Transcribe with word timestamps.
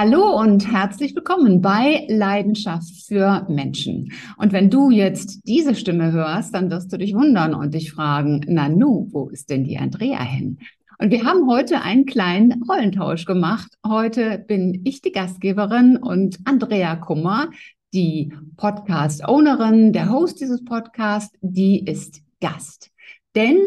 Hallo 0.00 0.40
und 0.40 0.70
herzlich 0.70 1.16
willkommen 1.16 1.60
bei 1.60 2.06
Leidenschaft 2.08 3.08
für 3.08 3.44
Menschen. 3.48 4.12
Und 4.36 4.52
wenn 4.52 4.70
du 4.70 4.92
jetzt 4.92 5.40
diese 5.42 5.74
Stimme 5.74 6.12
hörst, 6.12 6.54
dann 6.54 6.70
wirst 6.70 6.92
du 6.92 6.98
dich 6.98 7.14
wundern 7.14 7.52
und 7.52 7.74
dich 7.74 7.90
fragen, 7.90 8.42
Nanu, 8.46 9.08
wo 9.10 9.28
ist 9.28 9.50
denn 9.50 9.64
die 9.64 9.76
Andrea 9.76 10.22
hin? 10.22 10.60
Und 11.00 11.10
wir 11.10 11.24
haben 11.24 11.50
heute 11.50 11.80
einen 11.80 12.06
kleinen 12.06 12.62
Rollentausch 12.62 13.24
gemacht. 13.24 13.72
Heute 13.84 14.38
bin 14.38 14.82
ich 14.84 15.02
die 15.02 15.10
Gastgeberin 15.10 15.96
und 15.96 16.38
Andrea 16.44 16.94
Kummer, 16.94 17.50
die 17.92 18.32
Podcast-Ownerin, 18.56 19.92
der 19.92 20.12
Host 20.12 20.40
dieses 20.40 20.64
Podcasts, 20.64 21.36
die 21.40 21.84
ist 21.84 22.22
Gast. 22.40 22.92
Denn 23.34 23.58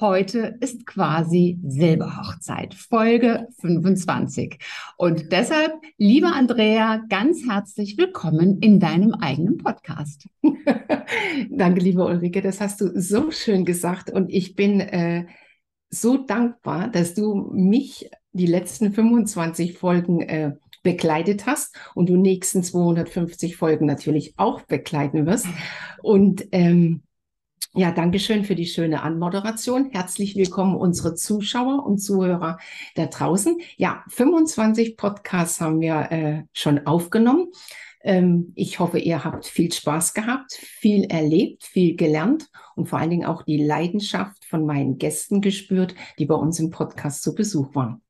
Heute 0.00 0.56
ist 0.60 0.86
quasi 0.86 1.60
Silberhochzeit, 1.64 2.74
Folge 2.74 3.46
25. 3.60 4.58
Und 4.96 5.30
deshalb, 5.30 5.72
liebe 5.98 6.26
Andrea, 6.26 7.00
ganz 7.08 7.46
herzlich 7.48 7.96
willkommen 7.96 8.58
in 8.58 8.80
deinem 8.80 9.14
eigenen 9.14 9.56
Podcast. 9.58 10.28
Danke, 11.48 11.80
liebe 11.80 12.04
Ulrike, 12.04 12.42
das 12.42 12.60
hast 12.60 12.80
du 12.80 13.00
so 13.00 13.30
schön 13.30 13.64
gesagt. 13.64 14.10
Und 14.10 14.30
ich 14.30 14.56
bin 14.56 14.80
äh, 14.80 15.26
so 15.90 16.16
dankbar, 16.16 16.88
dass 16.88 17.14
du 17.14 17.52
mich 17.52 18.10
die 18.32 18.46
letzten 18.46 18.92
25 18.92 19.78
Folgen 19.78 20.22
äh, 20.22 20.56
begleitet 20.82 21.46
hast 21.46 21.76
und 21.94 22.08
du 22.08 22.16
nächsten 22.16 22.64
250 22.64 23.56
Folgen 23.56 23.86
natürlich 23.86 24.34
auch 24.38 24.62
begleiten 24.62 25.24
wirst. 25.24 25.46
Und 26.02 26.46
ähm, 26.52 27.04
ja, 27.72 27.90
danke 27.90 28.18
schön 28.18 28.44
für 28.44 28.54
die 28.54 28.66
schöne 28.66 29.02
Anmoderation. 29.02 29.90
Herzlich 29.90 30.36
willkommen 30.36 30.76
unsere 30.76 31.14
Zuschauer 31.14 31.84
und 31.84 31.98
Zuhörer 31.98 32.58
da 32.94 33.06
draußen. 33.06 33.58
Ja, 33.76 34.04
25 34.08 34.96
Podcasts 34.96 35.60
haben 35.60 35.80
wir 35.80 36.12
äh, 36.12 36.42
schon 36.52 36.86
aufgenommen. 36.86 37.48
Ähm, 38.02 38.52
ich 38.54 38.78
hoffe, 38.78 38.98
ihr 38.98 39.24
habt 39.24 39.46
viel 39.46 39.72
Spaß 39.72 40.14
gehabt, 40.14 40.52
viel 40.52 41.04
erlebt, 41.04 41.64
viel 41.64 41.96
gelernt 41.96 42.48
und 42.76 42.88
vor 42.88 42.98
allen 42.98 43.10
Dingen 43.10 43.26
auch 43.26 43.42
die 43.42 43.64
Leidenschaft 43.64 44.44
von 44.44 44.66
meinen 44.66 44.98
Gästen 44.98 45.40
gespürt, 45.40 45.94
die 46.18 46.26
bei 46.26 46.34
uns 46.34 46.60
im 46.60 46.70
Podcast 46.70 47.22
zu 47.22 47.34
Besuch 47.34 47.74
waren. 47.74 48.03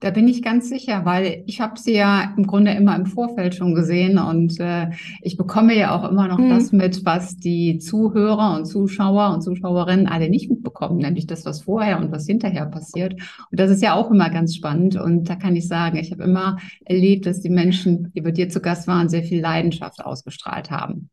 Da 0.00 0.10
bin 0.10 0.28
ich 0.28 0.42
ganz 0.42 0.68
sicher, 0.68 1.04
weil 1.04 1.42
ich 1.46 1.60
habe 1.60 1.76
sie 1.76 1.94
ja 1.94 2.32
im 2.36 2.46
Grunde 2.46 2.70
immer 2.70 2.94
im 2.94 3.06
Vorfeld 3.06 3.56
schon 3.56 3.74
gesehen 3.74 4.16
und 4.18 4.60
äh, 4.60 4.90
ich 5.22 5.36
bekomme 5.36 5.76
ja 5.76 5.92
auch 5.92 6.08
immer 6.08 6.28
noch 6.28 6.38
mhm. 6.38 6.50
das 6.50 6.70
mit, 6.70 7.04
was 7.04 7.36
die 7.36 7.78
Zuhörer 7.80 8.56
und 8.56 8.66
Zuschauer 8.66 9.34
und 9.34 9.42
Zuschauerinnen 9.42 10.06
alle 10.06 10.30
nicht 10.30 10.50
mitbekommen, 10.50 10.98
nämlich 10.98 11.26
das, 11.26 11.44
was 11.44 11.62
vorher 11.62 11.98
und 11.98 12.12
was 12.12 12.26
hinterher 12.26 12.66
passiert. 12.66 13.14
Und 13.14 13.58
das 13.58 13.72
ist 13.72 13.82
ja 13.82 13.94
auch 13.94 14.12
immer 14.12 14.30
ganz 14.30 14.54
spannend 14.54 14.94
und 14.94 15.28
da 15.28 15.34
kann 15.34 15.56
ich 15.56 15.66
sagen, 15.66 15.96
ich 15.96 16.12
habe 16.12 16.22
immer 16.22 16.58
erlebt, 16.84 17.26
dass 17.26 17.40
die 17.40 17.50
Menschen, 17.50 18.12
die 18.14 18.20
bei 18.20 18.30
dir 18.30 18.48
zu 18.48 18.60
Gast 18.60 18.86
waren, 18.86 19.08
sehr 19.08 19.24
viel 19.24 19.40
Leidenschaft 19.40 20.04
ausgestrahlt 20.04 20.70
haben. 20.70 21.10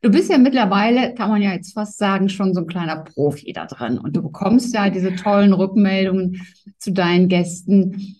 Du 0.00 0.10
bist 0.10 0.30
ja 0.30 0.38
mittlerweile, 0.38 1.12
kann 1.12 1.28
man 1.28 1.42
ja 1.42 1.52
jetzt 1.52 1.74
fast 1.74 1.98
sagen, 1.98 2.30
schon 2.30 2.54
so 2.54 2.62
ein 2.62 2.66
kleiner 2.66 2.96
Profi 2.96 3.52
da 3.52 3.66
drin 3.66 3.98
und 3.98 4.16
du 4.16 4.22
bekommst 4.22 4.74
ja 4.74 4.88
diese 4.88 5.14
tollen 5.16 5.52
Rückmeldungen 5.52 6.40
zu 6.78 6.92
deinen 6.92 7.28
Gästen 7.28 8.16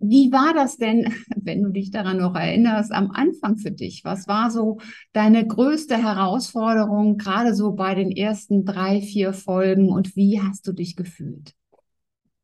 wie 0.00 0.32
war 0.32 0.54
das 0.54 0.76
denn, 0.76 1.12
wenn 1.36 1.62
du 1.62 1.70
dich 1.70 1.90
daran 1.90 2.18
noch 2.18 2.34
erinnerst, 2.34 2.92
am 2.92 3.10
Anfang 3.10 3.56
für 3.56 3.70
dich? 3.70 4.04
Was 4.04 4.28
war 4.28 4.50
so 4.50 4.78
deine 5.12 5.46
größte 5.46 5.96
Herausforderung, 5.96 7.16
gerade 7.16 7.54
so 7.54 7.72
bei 7.72 7.94
den 7.94 8.10
ersten 8.10 8.64
drei, 8.64 9.00
vier 9.00 9.32
Folgen 9.32 9.90
und 9.90 10.16
wie 10.16 10.40
hast 10.40 10.66
du 10.66 10.72
dich 10.72 10.96
gefühlt? 10.96 11.54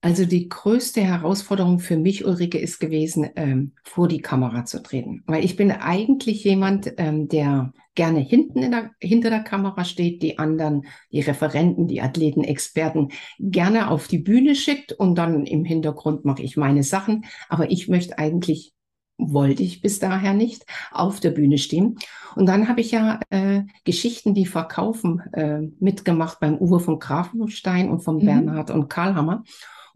Also 0.06 0.24
die 0.24 0.48
größte 0.48 1.00
Herausforderung 1.00 1.81
für 1.81 1.97
mich, 1.97 2.25
Ulrike, 2.25 2.58
ist 2.58 2.78
gewesen, 2.78 3.28
ähm, 3.34 3.72
vor 3.82 4.06
die 4.06 4.20
Kamera 4.20 4.64
zu 4.64 4.81
treten. 4.81 5.25
Weil 5.26 5.44
ich 5.44 5.56
bin 5.56 5.72
eigentlich 5.72 6.44
jemand, 6.44 6.92
ähm, 6.97 7.26
der 7.26 7.72
gerne 7.97 8.20
hinten 8.20 8.60
in 8.60 8.70
der, 8.70 8.92
hinter 9.00 9.31
der 9.31 9.41
Kamera 9.41 9.84
steht, 9.84 10.22
die 10.22 10.38
anderen, 10.38 10.86
die 11.10 11.22
Referenten, 11.22 11.88
die 11.88 12.03
Athleten, 12.03 12.44
Experten 12.44 13.08
gerne 13.41 13.91
auf 13.91 14.06
die 14.06 14.20
Bühne 14.20 14.54
schickt 14.54 14.92
und 14.92 15.16
dann 15.16 15.44
im 15.44 15.64
Hintergrund 15.64 16.25
mache 16.25 16.42
ich 16.42 16.56
meine 16.56 16.84
Sachen. 16.84 17.25
Aber 17.48 17.72
ich 17.72 17.88
möchte 17.88 18.16
eigentlich 18.16 18.75
wollte 19.19 19.64
ich 19.64 19.81
bis 19.81 19.98
daher 19.98 20.34
nicht 20.34 20.66
auf 20.92 21.19
der 21.19 21.31
Bühne 21.31 21.58
stehen. 21.58 21.98
Und 22.36 22.47
dann 22.47 22.69
habe 22.69 22.81
ich 22.81 22.92
ja 22.92 23.19
äh, 23.31 23.62
Geschichten, 23.82 24.34
die 24.34 24.47
verkaufen, 24.47 25.20
äh, 25.32 25.62
mitgemacht 25.81 26.38
beim 26.38 26.58
Uwe 26.58 26.78
von 26.78 27.00
Grafenstein 27.00 27.91
und 27.91 28.00
von 28.00 28.19
mhm. 28.19 28.26
Bernhard 28.26 28.70
und 28.70 28.88
Karlhammer. 28.88 29.42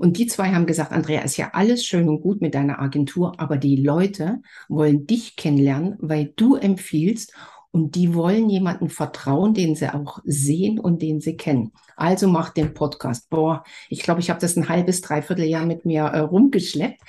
Und 0.01 0.17
die 0.17 0.27
zwei 0.27 0.55
haben 0.55 0.65
gesagt, 0.65 0.93
Andrea, 0.93 1.21
ist 1.21 1.37
ja 1.37 1.51
alles 1.53 1.85
schön 1.85 2.09
und 2.09 2.23
gut 2.23 2.41
mit 2.41 2.55
deiner 2.55 2.81
Agentur, 2.81 3.35
aber 3.37 3.59
die 3.59 3.77
Leute 3.77 4.41
wollen 4.71 5.07
dich 5.07 5.37
kennenlernen, 5.37 5.97
weil 5.99 6.33
du 6.37 6.57
empfiehlst 6.57 7.35
und 7.71 7.97
die 7.97 8.15
wollen 8.15 8.49
jemanden 8.49 8.89
vertrauen, 8.89 9.53
den 9.53 9.75
sie 9.75 9.93
auch 9.93 10.21
sehen 10.25 10.79
und 10.81 11.03
den 11.03 11.21
sie 11.21 11.37
kennen. 11.37 11.73
Also 11.97 12.29
mach 12.29 12.49
den 12.49 12.73
Podcast. 12.73 13.29
Boah, 13.29 13.63
ich 13.91 14.03
glaube, 14.03 14.21
ich 14.21 14.31
habe 14.31 14.41
das 14.41 14.57
ein 14.57 14.71
halbes, 14.71 15.03
dreiviertel 15.03 15.45
Jahr 15.45 15.67
mit 15.67 15.85
mir 15.85 16.05
äh, 16.05 16.21
rumgeschleppt. 16.21 17.03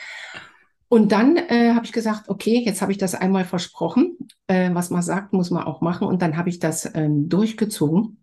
Und 0.89 1.13
dann 1.13 1.37
äh, 1.37 1.71
habe 1.73 1.85
ich 1.85 1.93
gesagt, 1.93 2.27
okay, 2.27 2.61
jetzt 2.65 2.81
habe 2.81 2.91
ich 2.91 2.97
das 2.97 3.15
einmal 3.15 3.45
versprochen. 3.45 4.17
Äh, 4.47 4.71
was 4.73 4.89
man 4.89 5.01
sagt, 5.01 5.31
muss 5.31 5.49
man 5.49 5.63
auch 5.63 5.79
machen. 5.79 6.09
Und 6.09 6.21
dann 6.21 6.35
habe 6.35 6.49
ich 6.49 6.59
das 6.59 6.93
ähm, 6.93 7.29
durchgezogen. 7.29 8.20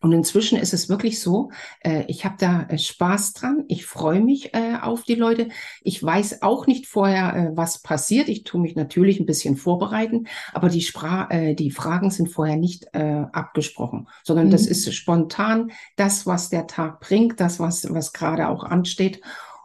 Und 0.00 0.12
inzwischen 0.12 0.58
ist 0.58 0.72
es 0.72 0.88
wirklich 0.88 1.20
so, 1.20 1.50
äh, 1.80 2.04
ich 2.08 2.24
habe 2.24 2.36
da 2.38 2.62
äh, 2.68 2.78
Spaß 2.78 3.32
dran, 3.32 3.64
ich 3.68 3.86
freue 3.86 4.20
mich 4.20 4.54
äh, 4.54 4.76
auf 4.80 5.02
die 5.02 5.14
Leute. 5.14 5.48
Ich 5.82 6.02
weiß 6.02 6.42
auch 6.42 6.66
nicht 6.66 6.86
vorher, 6.86 7.34
äh, 7.34 7.56
was 7.56 7.82
passiert. 7.82 8.28
Ich 8.28 8.44
tue 8.44 8.60
mich 8.60 8.76
natürlich 8.76 9.18
ein 9.18 9.26
bisschen 9.26 9.56
vorbereiten, 9.56 10.26
aber 10.52 10.68
die, 10.68 10.82
Spra 10.82 11.28
äh, 11.30 11.54
die 11.54 11.70
Fragen 11.70 12.10
sind 12.10 12.28
vorher 12.28 12.56
nicht 12.56 12.86
äh, 12.92 13.24
abgesprochen, 13.32 14.08
sondern 14.22 14.46
mhm. 14.46 14.52
das 14.52 14.66
ist 14.66 14.92
spontan 14.94 15.72
das, 15.96 16.26
was 16.26 16.48
der 16.48 16.66
Tag 16.66 17.00
bringt, 17.00 17.40
das, 17.40 17.58
was, 17.58 17.92
was 17.92 18.12
gerade 18.12 18.48
auch 18.48 18.64
ansteht. 18.64 19.20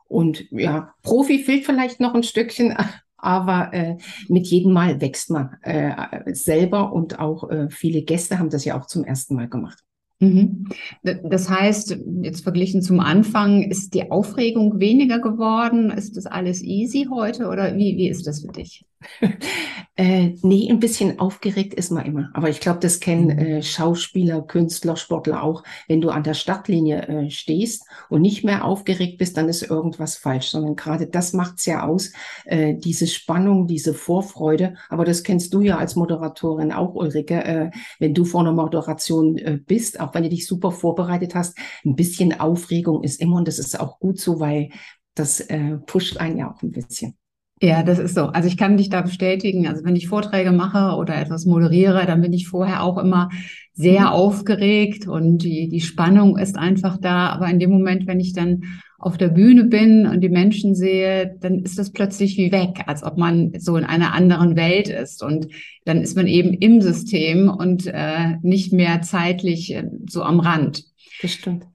Und 0.07 0.45
ja, 0.51 0.93
Profi 1.01 1.43
fehlt 1.43 1.65
vielleicht 1.65 1.99
noch 1.99 2.13
ein 2.13 2.23
Stückchen, 2.23 2.75
aber 3.17 3.73
äh, 3.73 3.97
mit 4.27 4.47
jedem 4.47 4.73
Mal 4.73 4.99
wächst 4.99 5.29
man 5.29 5.57
äh, 5.61 6.33
selber 6.33 6.91
und 6.91 7.19
auch 7.19 7.49
äh, 7.49 7.69
viele 7.69 8.01
Gäste 8.01 8.39
haben 8.39 8.49
das 8.49 8.65
ja 8.65 8.79
auch 8.79 8.85
zum 8.85 9.05
ersten 9.05 9.35
Mal 9.35 9.47
gemacht. 9.47 9.83
Mhm. 10.23 10.67
Das 11.03 11.49
heißt, 11.49 11.97
jetzt 12.21 12.43
verglichen 12.43 12.81
zum 12.81 12.99
Anfang, 12.99 13.63
ist 13.63 13.93
die 13.93 14.09
Aufregung 14.09 14.79
weniger 14.79 15.19
geworden? 15.19 15.89
Ist 15.91 16.15
das 16.15 16.25
alles 16.25 16.63
easy 16.63 17.07
heute 17.11 17.47
oder 17.47 17.75
wie, 17.75 17.97
wie 17.97 18.07
ist 18.07 18.25
das 18.25 18.41
für 18.41 18.51
dich? 18.51 18.85
Äh, 19.95 20.37
nee, 20.41 20.71
ein 20.71 20.79
bisschen 20.79 21.19
aufgeregt 21.19 21.75
ist 21.75 21.91
man 21.91 22.03
immer. 22.05 22.31
Aber 22.33 22.49
ich 22.49 22.59
glaube, 22.59 22.79
das 22.79 22.99
kennen 22.99 23.25
mhm. 23.25 23.39
äh, 23.39 23.61
Schauspieler, 23.61 24.41
Künstler, 24.41 24.95
Sportler 24.95 25.43
auch. 25.43 25.63
Wenn 25.87 26.01
du 26.01 26.09
an 26.09 26.23
der 26.23 26.33
Startlinie 26.33 27.07
äh, 27.07 27.29
stehst 27.29 27.85
und 28.09 28.23
nicht 28.23 28.43
mehr 28.43 28.65
aufgeregt 28.65 29.19
bist, 29.19 29.37
dann 29.37 29.49
ist 29.49 29.61
irgendwas 29.61 30.15
falsch. 30.15 30.49
Sondern 30.49 30.75
gerade 30.75 31.05
das 31.05 31.33
macht's 31.33 31.67
ja 31.67 31.85
aus, 31.85 32.11
äh, 32.45 32.73
diese 32.73 33.05
Spannung, 33.05 33.67
diese 33.67 33.93
Vorfreude. 33.93 34.73
Aber 34.89 35.05
das 35.05 35.21
kennst 35.21 35.53
du 35.53 35.61
ja 35.61 35.77
als 35.77 35.95
Moderatorin 35.95 36.71
auch, 36.71 36.95
Ulrike. 36.95 37.43
Äh, 37.43 37.71
wenn 37.99 38.15
du 38.15 38.25
vor 38.25 38.41
einer 38.41 38.51
Moderation 38.51 39.37
äh, 39.37 39.59
bist, 39.63 39.99
auch 39.99 40.15
wenn 40.15 40.23
du 40.23 40.29
dich 40.29 40.47
super 40.47 40.71
vorbereitet 40.71 41.35
hast, 41.35 41.55
ein 41.85 41.95
bisschen 41.95 42.39
Aufregung 42.39 43.03
ist 43.03 43.21
immer 43.21 43.35
und 43.35 43.47
das 43.47 43.59
ist 43.59 43.79
auch 43.79 43.99
gut 43.99 44.19
so, 44.19 44.39
weil 44.39 44.69
das 45.13 45.39
äh, 45.39 45.77
pusht 45.85 46.17
einen 46.17 46.39
ja 46.39 46.51
auch 46.51 46.63
ein 46.63 46.71
bisschen. 46.71 47.15
Ja, 47.63 47.81
das 47.81 47.97
ist 47.97 48.15
so. 48.15 48.25
Also 48.25 48.49
ich 48.49 48.57
kann 48.57 48.75
dich 48.75 48.89
da 48.89 48.99
bestätigen. 48.99 49.67
Also 49.67 49.85
wenn 49.85 49.95
ich 49.95 50.09
Vorträge 50.09 50.51
mache 50.51 50.97
oder 50.97 51.15
etwas 51.15 51.45
moderiere, 51.45 52.05
dann 52.05 52.19
bin 52.19 52.33
ich 52.33 52.49
vorher 52.49 52.83
auch 52.83 52.97
immer 52.97 53.29
sehr 53.71 54.01
mhm. 54.01 54.07
aufgeregt 54.07 55.07
und 55.07 55.37
die, 55.37 55.69
die 55.69 55.79
Spannung 55.79 56.37
ist 56.37 56.57
einfach 56.57 56.97
da. 56.97 57.29
Aber 57.29 57.47
in 57.47 57.59
dem 57.59 57.69
Moment, 57.69 58.05
wenn 58.05 58.19
ich 58.19 58.33
dann 58.33 58.63
auf 58.99 59.17
der 59.17 59.29
Bühne 59.29 59.63
bin 59.63 60.05
und 60.05 60.19
die 60.19 60.27
Menschen 60.27 60.75
sehe, 60.75 61.37
dann 61.39 61.59
ist 61.59 61.79
das 61.79 61.93
plötzlich 61.93 62.35
wie 62.35 62.51
weg, 62.51 62.83
als 62.87 63.01
ob 63.01 63.17
man 63.17 63.53
so 63.57 63.77
in 63.77 63.85
einer 63.85 64.13
anderen 64.13 64.57
Welt 64.57 64.89
ist. 64.89 65.23
Und 65.23 65.47
dann 65.85 66.01
ist 66.01 66.17
man 66.17 66.27
eben 66.27 66.51
im 66.51 66.81
System 66.81 67.49
und 67.49 67.87
äh, 67.87 68.39
nicht 68.41 68.73
mehr 68.73 69.03
zeitlich 69.03 69.73
äh, 69.73 69.89
so 70.09 70.21
am 70.21 70.41
Rand. 70.41 70.83
Das 71.21 71.31
stimmt. 71.31 71.65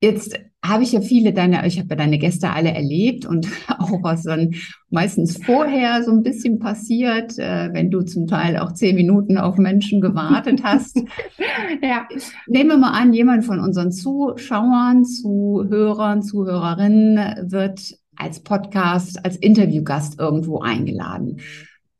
Jetzt 0.00 0.40
habe 0.64 0.82
ich 0.82 0.92
ja 0.92 1.02
viele 1.02 1.34
deiner, 1.34 1.66
ich 1.66 1.78
habe 1.78 1.90
ja 1.90 1.96
deine 1.96 2.18
Gäste 2.18 2.50
alle 2.50 2.72
erlebt 2.72 3.26
und 3.26 3.46
auch 3.78 4.02
was 4.02 4.22
dann 4.22 4.54
meistens 4.90 5.36
vorher 5.36 6.02
so 6.02 6.10
ein 6.10 6.22
bisschen 6.22 6.58
passiert, 6.58 7.38
äh, 7.38 7.68
wenn 7.72 7.90
du 7.90 8.02
zum 8.02 8.26
Teil 8.26 8.56
auch 8.56 8.72
zehn 8.72 8.96
Minuten 8.96 9.36
auf 9.36 9.58
Menschen 9.58 10.00
gewartet 10.00 10.62
hast. 10.64 10.96
ja. 11.82 12.08
Nehmen 12.46 12.70
wir 12.70 12.78
mal 12.78 12.92
an, 12.92 13.12
jemand 13.12 13.44
von 13.44 13.60
unseren 13.60 13.92
Zuschauern, 13.92 15.04
Zuhörern, 15.04 16.22
Zuhörerinnen 16.22 17.50
wird 17.50 17.98
als 18.16 18.40
Podcast, 18.40 19.24
als 19.24 19.36
Interviewgast 19.36 20.18
irgendwo 20.18 20.60
eingeladen. 20.60 21.40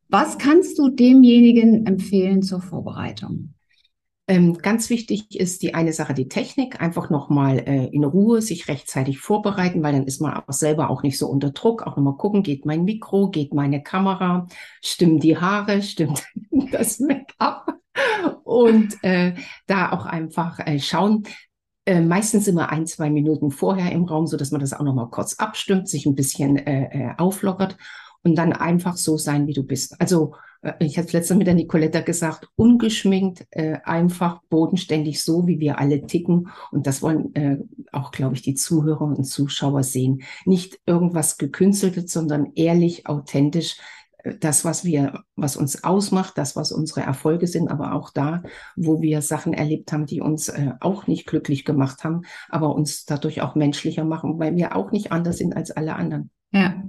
Was 0.08 0.38
kannst 0.38 0.78
du 0.78 0.88
demjenigen 0.88 1.86
empfehlen 1.86 2.42
zur 2.42 2.60
Vorbereitung? 2.60 3.53
Ähm, 4.26 4.56
ganz 4.56 4.88
wichtig 4.88 5.38
ist 5.38 5.62
die 5.62 5.74
eine 5.74 5.92
Sache, 5.92 6.14
die 6.14 6.28
Technik, 6.28 6.80
einfach 6.80 7.10
nochmal 7.10 7.58
äh, 7.58 7.86
in 7.88 8.04
Ruhe 8.04 8.40
sich 8.40 8.68
rechtzeitig 8.68 9.18
vorbereiten, 9.18 9.82
weil 9.82 9.92
dann 9.92 10.06
ist 10.06 10.22
man 10.22 10.32
auch 10.32 10.52
selber 10.52 10.88
auch 10.88 11.02
nicht 11.02 11.18
so 11.18 11.28
unter 11.28 11.50
Druck. 11.50 11.82
Auch 11.82 11.96
nochmal 11.96 12.16
gucken, 12.16 12.42
geht 12.42 12.64
mein 12.64 12.84
Mikro, 12.84 13.28
geht 13.28 13.52
meine 13.52 13.82
Kamera, 13.82 14.46
stimmen 14.82 15.20
die 15.20 15.36
Haare, 15.36 15.82
stimmt 15.82 16.24
das 16.72 17.00
Make-up 17.00 17.74
und 18.44 18.96
äh, 19.02 19.34
da 19.66 19.92
auch 19.92 20.06
einfach 20.06 20.58
äh, 20.60 20.78
schauen. 20.78 21.24
Äh, 21.84 22.00
meistens 22.00 22.48
immer 22.48 22.70
ein, 22.70 22.86
zwei 22.86 23.10
Minuten 23.10 23.50
vorher 23.50 23.92
im 23.92 24.04
Raum, 24.04 24.26
so 24.26 24.38
dass 24.38 24.52
man 24.52 24.62
das 24.62 24.72
auch 24.72 24.84
nochmal 24.84 25.10
kurz 25.10 25.34
abstimmt, 25.34 25.86
sich 25.86 26.06
ein 26.06 26.14
bisschen 26.14 26.56
äh, 26.56 26.84
äh, 26.84 27.14
auflockert 27.18 27.76
und 28.24 28.36
dann 28.36 28.52
einfach 28.52 28.96
so 28.96 29.16
sein, 29.16 29.46
wie 29.46 29.52
du 29.52 29.62
bist. 29.62 30.00
Also 30.00 30.34
äh, 30.64 30.72
ich 30.80 30.98
habe 30.98 31.08
letztens 31.12 31.38
mit 31.38 31.46
der 31.46 31.54
Nicoletta 31.54 32.00
gesagt, 32.00 32.48
ungeschminkt, 32.56 33.46
äh, 33.50 33.78
einfach 33.84 34.40
bodenständig, 34.48 35.22
so 35.22 35.46
wie 35.46 35.60
wir 35.60 35.78
alle 35.78 36.06
ticken. 36.06 36.48
Und 36.72 36.86
das 36.86 37.02
wollen 37.02 37.34
äh, 37.34 37.58
auch, 37.92 38.10
glaube 38.10 38.34
ich, 38.34 38.42
die 38.42 38.54
Zuhörer 38.54 39.02
und 39.02 39.24
Zuschauer 39.24 39.82
sehen. 39.82 40.22
Nicht 40.44 40.80
irgendwas 40.86 41.38
gekünsteltes, 41.38 42.12
sondern 42.12 42.52
ehrlich, 42.54 43.06
authentisch. 43.06 43.76
Äh, 44.18 44.36
das, 44.40 44.64
was 44.64 44.84
wir, 44.84 45.22
was 45.36 45.56
uns 45.56 45.84
ausmacht, 45.84 46.38
das, 46.38 46.56
was 46.56 46.72
unsere 46.72 47.02
Erfolge 47.02 47.46
sind, 47.46 47.68
aber 47.68 47.92
auch 47.92 48.10
da, 48.10 48.42
wo 48.74 49.02
wir 49.02 49.20
Sachen 49.20 49.52
erlebt 49.52 49.92
haben, 49.92 50.06
die 50.06 50.22
uns 50.22 50.48
äh, 50.48 50.72
auch 50.80 51.06
nicht 51.06 51.26
glücklich 51.26 51.66
gemacht 51.66 52.04
haben, 52.04 52.22
aber 52.48 52.74
uns 52.74 53.04
dadurch 53.04 53.42
auch 53.42 53.54
menschlicher 53.54 54.04
machen, 54.04 54.38
weil 54.38 54.56
wir 54.56 54.74
auch 54.74 54.92
nicht 54.92 55.12
anders 55.12 55.36
sind 55.36 55.54
als 55.54 55.70
alle 55.70 55.94
anderen. 55.94 56.30
Ja, 56.52 56.84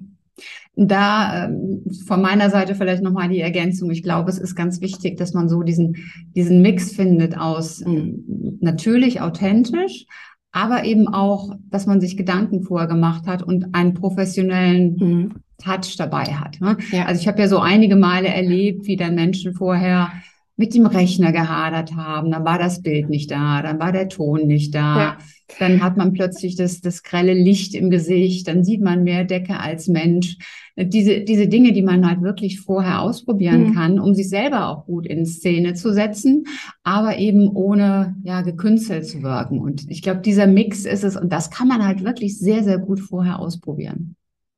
da 0.75 1.45
ähm, 1.45 1.83
von 2.05 2.21
meiner 2.21 2.49
Seite 2.49 2.75
vielleicht 2.75 3.03
nochmal 3.03 3.29
die 3.29 3.39
Ergänzung. 3.39 3.89
Ich 3.91 4.03
glaube, 4.03 4.29
es 4.29 4.37
ist 4.37 4.55
ganz 4.55 4.81
wichtig, 4.81 5.17
dass 5.17 5.33
man 5.33 5.47
so 5.49 5.63
diesen, 5.63 5.95
diesen 6.35 6.61
Mix 6.61 6.91
findet 6.93 7.37
aus 7.37 7.83
mhm. 7.85 8.57
natürlich 8.59 9.21
authentisch, 9.21 10.05
aber 10.51 10.83
eben 10.85 11.07
auch, 11.07 11.55
dass 11.69 11.85
man 11.85 12.01
sich 12.01 12.17
Gedanken 12.17 12.63
vorher 12.63 12.87
gemacht 12.87 13.27
hat 13.27 13.43
und 13.43 13.73
einen 13.75 13.93
professionellen 13.93 14.95
mhm. 14.97 15.33
Touch 15.63 15.95
dabei 15.97 16.25
hat. 16.25 16.59
Ne? 16.59 16.77
Ja. 16.91 17.05
Also 17.05 17.21
ich 17.21 17.27
habe 17.27 17.41
ja 17.41 17.47
so 17.47 17.59
einige 17.59 17.95
Male 17.95 18.27
erlebt, 18.27 18.87
wie 18.87 18.97
dann 18.97 19.15
Menschen 19.15 19.53
vorher 19.53 20.11
mit 20.57 20.73
dem 20.73 20.85
Rechner 20.85 21.31
gehadert 21.31 21.95
haben, 21.95 22.31
dann 22.31 22.45
war 22.45 22.57
das 22.57 22.81
Bild 22.81 23.09
nicht 23.09 23.29
da, 23.29 23.61
dann 23.61 23.79
war 23.79 23.91
der 23.91 24.07
Ton 24.07 24.47
nicht 24.47 24.73
da, 24.73 24.99
ja. 24.99 25.17
dann 25.59 25.83
hat 25.83 25.97
man 25.97 26.13
plötzlich 26.13 26.55
das, 26.55 26.79
das 26.79 27.03
grelle 27.03 27.33
Licht 27.33 27.75
im 27.75 27.89
Gesicht, 27.89 28.47
dann 28.47 28.63
sieht 28.63 28.81
man 28.81 29.03
mehr 29.03 29.25
Decke 29.25 29.59
als 29.59 29.87
Mensch. 29.87 30.37
Diese, 30.77 31.21
diese 31.21 31.47
Dinge, 31.47 31.71
die 31.73 31.81
man 31.81 32.07
halt 32.07 32.21
wirklich 32.21 32.61
vorher 32.61 33.01
ausprobieren 33.01 33.69
mhm. 33.69 33.73
kann, 33.75 33.99
um 33.99 34.13
sich 34.13 34.29
selber 34.29 34.69
auch 34.69 34.85
gut 34.85 35.05
in 35.07 35.25
Szene 35.25 35.73
zu 35.73 35.93
setzen, 35.93 36.45
aber 36.83 37.17
eben 37.17 37.49
ohne 37.49 38.15
ja 38.23 38.41
gekünstelt 38.41 39.05
zu 39.05 39.23
wirken. 39.23 39.59
Und 39.59 39.89
ich 39.89 40.01
glaube, 40.01 40.21
dieser 40.21 40.47
Mix 40.47 40.85
ist 40.85 41.03
es 41.03 41.15
und 41.15 41.31
das 41.31 41.49
kann 41.49 41.67
man 41.67 41.85
halt 41.85 42.03
wirklich 42.03 42.37
sehr, 42.37 42.63
sehr 42.63 42.77
gut 42.77 42.99
vorher 42.99 43.39
ausprobieren. 43.39 44.15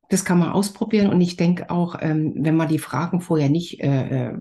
Das 0.09 0.24
kann 0.24 0.39
man 0.39 0.51
ausprobieren 0.51 1.09
und 1.09 1.19
ich 1.19 1.36
denke 1.36 1.69
auch, 1.69 1.95
ähm, 2.00 2.33
wenn 2.38 2.56
man 2.56 2.68
die 2.68 2.80
Fragen 2.80 3.21
vorher 3.21 3.50
nicht 3.50 3.81
äh, 3.81 4.30
äh, 4.30 4.33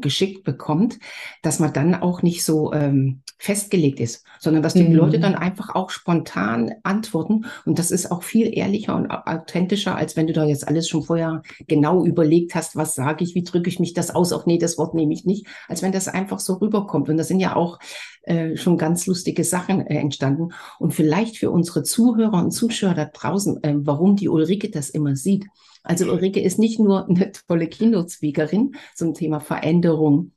geschickt 0.00 0.44
bekommt, 0.44 0.98
dass 1.42 1.58
man 1.58 1.72
dann 1.72 1.94
auch 1.94 2.22
nicht 2.22 2.44
so 2.44 2.72
ähm, 2.72 3.22
festgelegt 3.38 4.00
ist, 4.00 4.24
sondern 4.38 4.62
dass 4.62 4.74
die 4.74 4.84
mhm. 4.84 4.94
Leute 4.94 5.20
dann 5.20 5.34
einfach 5.34 5.74
auch 5.74 5.90
spontan 5.90 6.72
antworten 6.82 7.46
und 7.64 7.78
das 7.78 7.90
ist 7.90 8.10
auch 8.10 8.22
viel 8.22 8.56
ehrlicher 8.56 8.96
und 8.96 9.10
authentischer, 9.10 9.96
als 9.96 10.16
wenn 10.16 10.26
du 10.26 10.32
da 10.32 10.44
jetzt 10.44 10.66
alles 10.66 10.88
schon 10.88 11.02
vorher 11.02 11.42
genau 11.68 12.04
überlegt 12.04 12.54
hast, 12.54 12.76
was 12.76 12.94
sage 12.94 13.24
ich, 13.24 13.34
wie 13.34 13.44
drücke 13.44 13.68
ich 13.68 13.80
mich 13.80 13.94
das 13.94 14.14
aus, 14.14 14.32
auch 14.32 14.46
nee, 14.46 14.58
das 14.58 14.78
Wort 14.78 14.94
nehme 14.94 15.12
ich 15.12 15.24
nicht, 15.24 15.46
als 15.68 15.82
wenn 15.82 15.92
das 15.92 16.08
einfach 16.08 16.38
so 16.38 16.54
rüberkommt 16.54 17.08
und 17.08 17.16
das 17.16 17.28
sind 17.28 17.40
ja 17.40 17.56
auch 17.56 17.78
äh, 18.22 18.56
schon 18.56 18.76
ganz 18.76 19.06
lustige 19.06 19.44
Sachen 19.44 19.86
äh, 19.86 19.98
entstanden. 19.98 20.50
Und 20.78 20.92
vielleicht 20.92 21.38
für 21.38 21.50
unsere 21.50 21.82
Zuhörer 21.82 22.44
und 22.44 22.50
Zuschauer 22.50 22.94
da 22.94 23.06
draußen, 23.06 23.62
äh, 23.64 23.74
warum 23.78 24.16
die 24.16 24.28
Ulrike 24.28 24.70
das 24.70 24.90
immer 24.90 25.09
sieht. 25.16 25.46
Also 25.82 26.10
Ulrike 26.10 26.40
ist 26.40 26.58
nicht 26.58 26.78
nur 26.78 27.08
eine 27.08 27.32
tolle 27.32 27.68
Keynote-Speakerin 27.68 28.76
zum 28.94 29.14
Thema 29.14 29.40
Veränderung 29.40 30.32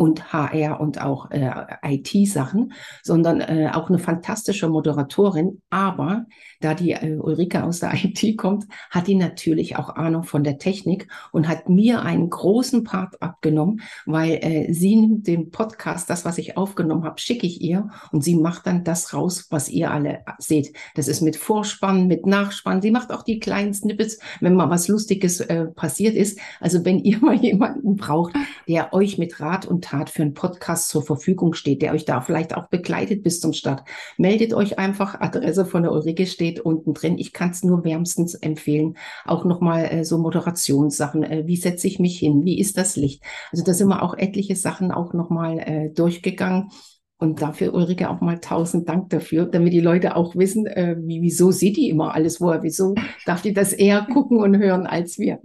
und 0.00 0.32
HR 0.32 0.80
und 0.80 0.98
auch 1.02 1.30
äh, 1.30 1.52
IT-Sachen, 1.82 2.72
sondern 3.02 3.42
äh, 3.42 3.68
auch 3.70 3.90
eine 3.90 3.98
fantastische 3.98 4.66
Moderatorin. 4.66 5.60
Aber 5.68 6.24
da 6.60 6.72
die 6.72 6.92
äh, 6.92 7.18
Ulrike 7.18 7.62
aus 7.62 7.80
der 7.80 7.92
IT 8.02 8.38
kommt, 8.38 8.64
hat 8.88 9.08
die 9.08 9.14
natürlich 9.14 9.76
auch 9.76 9.90
Ahnung 9.90 10.22
von 10.22 10.42
der 10.42 10.56
Technik 10.56 11.06
und 11.32 11.48
hat 11.48 11.68
mir 11.68 12.00
einen 12.00 12.30
großen 12.30 12.82
Part 12.82 13.20
abgenommen, 13.20 13.82
weil 14.06 14.38
äh, 14.40 14.72
sie 14.72 14.96
nimmt 14.96 15.26
den 15.26 15.50
Podcast, 15.50 16.08
das, 16.08 16.24
was 16.24 16.38
ich 16.38 16.56
aufgenommen 16.56 17.04
habe, 17.04 17.20
schicke 17.20 17.46
ich 17.46 17.60
ihr 17.60 17.90
und 18.10 18.24
sie 18.24 18.36
macht 18.36 18.66
dann 18.66 18.84
das 18.84 19.12
raus, 19.12 19.48
was 19.50 19.68
ihr 19.68 19.90
alle 19.90 20.20
seht. 20.38 20.74
Das 20.94 21.08
ist 21.08 21.20
mit 21.20 21.36
Vorspann, 21.36 22.06
mit 22.06 22.24
Nachspann. 22.24 22.80
Sie 22.80 22.90
macht 22.90 23.12
auch 23.12 23.22
die 23.22 23.38
kleinen 23.38 23.74
Snippets, 23.74 24.18
wenn 24.40 24.54
mal 24.54 24.70
was 24.70 24.88
Lustiges 24.88 25.40
äh, 25.40 25.66
passiert 25.66 26.14
ist. 26.14 26.38
Also 26.58 26.86
wenn 26.86 26.98
ihr 27.04 27.18
mal 27.18 27.36
jemanden 27.36 27.96
braucht, 27.96 28.32
der 28.66 28.94
euch 28.94 29.18
mit 29.18 29.40
Rat 29.40 29.66
und 29.66 29.89
Tat 29.90 30.08
für 30.08 30.22
einen 30.22 30.34
Podcast 30.34 30.88
zur 30.88 31.02
Verfügung 31.02 31.54
steht, 31.54 31.82
der 31.82 31.92
euch 31.92 32.04
da 32.04 32.20
vielleicht 32.20 32.56
auch 32.56 32.68
begleitet 32.68 33.24
bis 33.24 33.40
zum 33.40 33.52
Start. 33.52 33.82
Meldet 34.18 34.54
euch 34.54 34.78
einfach, 34.78 35.20
Adresse 35.20 35.64
von 35.64 35.82
der 35.82 35.90
Ulrike 35.90 36.26
steht 36.26 36.60
unten 36.60 36.94
drin. 36.94 37.18
Ich 37.18 37.32
kann 37.32 37.50
es 37.50 37.64
nur 37.64 37.84
wärmstens 37.84 38.34
empfehlen. 38.34 38.96
Auch 39.24 39.44
nochmal 39.44 39.86
äh, 39.86 40.04
so 40.04 40.18
Moderationssachen. 40.18 41.24
Äh, 41.24 41.46
wie 41.46 41.56
setze 41.56 41.88
ich 41.88 41.98
mich 41.98 42.18
hin? 42.18 42.44
Wie 42.44 42.60
ist 42.60 42.78
das 42.78 42.94
Licht? 42.94 43.24
Also 43.50 43.64
da 43.64 43.74
sind 43.74 43.88
wir 43.88 44.02
auch 44.02 44.16
etliche 44.16 44.54
Sachen 44.54 44.92
auch 44.92 45.12
nochmal 45.12 45.58
äh, 45.58 45.90
durchgegangen. 45.90 46.70
Und 47.18 47.42
dafür, 47.42 47.74
Ulrike, 47.74 48.08
auch 48.08 48.22
mal 48.22 48.38
tausend 48.38 48.88
Dank 48.88 49.10
dafür, 49.10 49.44
damit 49.44 49.74
die 49.74 49.80
Leute 49.80 50.16
auch 50.16 50.36
wissen, 50.36 50.66
äh, 50.66 50.96
wie, 51.00 51.20
wieso 51.20 51.50
sieht 51.50 51.76
die 51.76 51.90
immer 51.90 52.14
alles 52.14 52.40
woher, 52.40 52.62
wieso 52.62 52.94
darf 53.26 53.42
die 53.42 53.52
das 53.52 53.74
eher 53.74 54.06
gucken 54.10 54.38
und 54.38 54.56
hören 54.56 54.86
als 54.86 55.18
wir. 55.18 55.40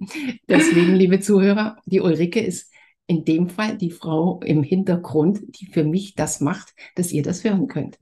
Deswegen, 0.47 0.95
liebe 0.95 1.19
Zuhörer, 1.19 1.75
die 1.85 1.99
Ulrike 1.99 2.39
ist 2.39 2.71
in 3.07 3.25
dem 3.25 3.49
Fall 3.49 3.77
die 3.77 3.91
Frau 3.91 4.39
im 4.43 4.63
Hintergrund, 4.63 5.41
die 5.59 5.67
für 5.67 5.83
mich 5.83 6.15
das 6.15 6.41
macht, 6.41 6.73
dass 6.95 7.11
ihr 7.11 7.23
das 7.23 7.43
hören 7.43 7.67
könnt. 7.67 7.97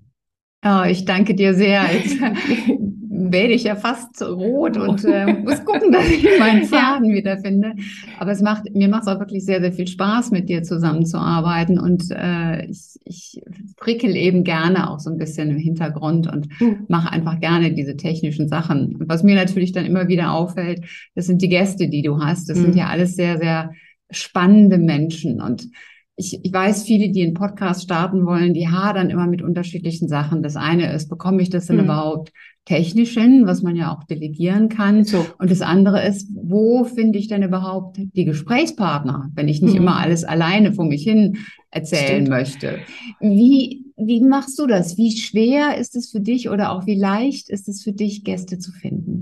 Oh, 0.65 0.83
ich 0.87 1.03
danke 1.03 1.35
dir 1.35 1.53
sehr. 1.53 1.83
Jetzt 1.93 2.17
werde 3.09 3.53
ich 3.53 3.63
ja 3.63 3.75
fast 3.75 4.21
rot 4.21 4.77
und 4.77 5.03
äh, 5.03 5.33
muss 5.33 5.63
gucken, 5.65 5.91
dass 5.91 6.09
ich 6.09 6.25
meinen 6.39 6.63
Faden 6.63 7.09
ja. 7.09 7.15
wiederfinde. 7.15 7.73
Aber 8.17 8.31
es 8.31 8.41
macht, 8.41 8.73
mir 8.73 8.87
macht 8.87 9.03
es 9.03 9.07
auch 9.09 9.19
wirklich 9.19 9.43
sehr, 9.43 9.59
sehr 9.59 9.73
viel 9.73 9.87
Spaß, 9.87 10.31
mit 10.31 10.47
dir 10.47 10.63
zusammenzuarbeiten. 10.63 11.77
Und 11.79 12.09
äh, 12.11 12.65
ich, 12.67 12.97
ich 13.03 13.41
prickel 13.75 14.15
eben 14.15 14.45
gerne 14.45 14.89
auch 14.89 14.99
so 14.99 15.09
ein 15.09 15.17
bisschen 15.17 15.49
im 15.49 15.57
Hintergrund 15.57 16.31
und 16.31 16.47
mhm. 16.61 16.85
mache 16.87 17.11
einfach 17.11 17.39
gerne 17.41 17.73
diese 17.73 17.97
technischen 17.97 18.47
Sachen. 18.47 18.95
Und 18.95 19.09
was 19.09 19.23
mir 19.23 19.35
natürlich 19.35 19.73
dann 19.73 19.85
immer 19.85 20.07
wieder 20.07 20.31
auffällt, 20.31 20.85
das 21.13 21.25
sind 21.25 21.41
die 21.41 21.49
Gäste, 21.49 21.89
die 21.89 22.03
du 22.03 22.19
hast. 22.19 22.49
Das 22.49 22.57
mhm. 22.57 22.63
sind 22.63 22.75
ja 22.75 22.87
alles 22.87 23.15
sehr, 23.15 23.37
sehr 23.37 23.71
spannende 24.17 24.77
Menschen. 24.77 25.41
Und 25.41 25.67
ich, 26.15 26.39
ich 26.43 26.53
weiß, 26.53 26.83
viele, 26.83 27.09
die 27.09 27.23
einen 27.23 27.33
Podcast 27.33 27.83
starten 27.83 28.25
wollen, 28.25 28.53
die 28.53 28.67
hadern 28.67 29.09
immer 29.09 29.27
mit 29.27 29.41
unterschiedlichen 29.41 30.07
Sachen. 30.07 30.43
Das 30.43 30.55
eine 30.55 30.93
ist, 30.93 31.09
bekomme 31.09 31.41
ich 31.41 31.49
das 31.49 31.65
denn 31.65 31.77
mhm. 31.77 31.85
überhaupt 31.85 32.31
technisch 32.65 33.13
hin, 33.15 33.45
was 33.45 33.61
man 33.61 33.75
ja 33.75 33.93
auch 33.93 34.03
delegieren 34.05 34.69
kann? 34.69 35.03
So. 35.03 35.25
Und 35.37 35.51
das 35.51 35.61
andere 35.61 36.05
ist, 36.05 36.29
wo 36.33 36.83
finde 36.83 37.19
ich 37.19 37.27
denn 37.27 37.43
überhaupt 37.43 37.97
die 37.97 38.25
Gesprächspartner, 38.25 39.31
wenn 39.33 39.47
ich 39.47 39.61
nicht 39.61 39.73
mhm. 39.73 39.81
immer 39.81 39.97
alles 39.97 40.23
alleine 40.23 40.73
vor 40.73 40.85
mich 40.85 41.03
hin 41.03 41.37
erzählen 41.71 42.25
Stimmt. 42.25 42.29
möchte? 42.29 42.79
Wie, 43.19 43.83
wie 43.97 44.21
machst 44.21 44.59
du 44.59 44.67
das? 44.67 44.97
Wie 44.97 45.11
schwer 45.11 45.77
ist 45.77 45.95
es 45.95 46.11
für 46.11 46.21
dich 46.21 46.49
oder 46.49 46.71
auch 46.71 46.85
wie 46.85 46.95
leicht 46.95 47.49
ist 47.49 47.67
es 47.67 47.83
für 47.83 47.91
dich, 47.91 48.23
Gäste 48.23 48.59
zu 48.59 48.71
finden? 48.71 49.12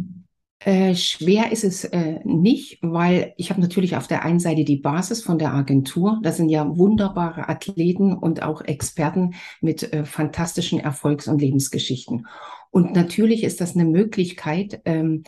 Äh, 0.63 0.93
schwer 0.93 1.51
ist 1.51 1.63
es 1.63 1.85
äh, 1.85 2.19
nicht, 2.23 2.77
weil 2.83 3.33
ich 3.37 3.49
habe 3.49 3.61
natürlich 3.61 3.95
auf 3.95 4.07
der 4.07 4.23
einen 4.23 4.39
Seite 4.39 4.63
die 4.63 4.77
Basis 4.77 5.23
von 5.23 5.39
der 5.39 5.53
Agentur. 5.53 6.19
Das 6.21 6.37
sind 6.37 6.49
ja 6.49 6.77
wunderbare 6.77 7.49
Athleten 7.49 8.13
und 8.13 8.43
auch 8.43 8.61
Experten 8.61 9.33
mit 9.59 9.91
äh, 9.91 10.05
fantastischen 10.05 10.79
Erfolgs- 10.79 11.27
und 11.27 11.41
Lebensgeschichten. 11.41 12.27
Und 12.69 12.93
natürlich 12.93 13.43
ist 13.43 13.59
das 13.59 13.73
eine 13.73 13.85
Möglichkeit, 13.85 14.81
ähm, 14.85 15.23